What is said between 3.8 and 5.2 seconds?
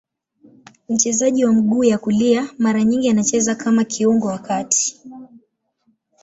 kiungo wa kati.